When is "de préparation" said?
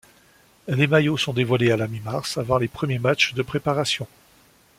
3.35-4.07